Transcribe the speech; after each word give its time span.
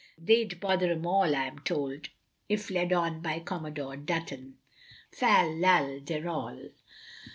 They'd 0.17 0.59
bother 0.59 0.89
em 0.91 1.05
all 1.05 1.35
I 1.35 1.43
am 1.45 1.59
told, 1.59 2.09
If 2.49 2.71
led 2.71 2.91
on 2.91 3.21
by 3.21 3.39
Commodore 3.39 3.97
Dutton. 3.97 4.57
Fal 5.11 5.55
lal 5.55 5.99
de 5.99 6.19
ral. 6.19 6.69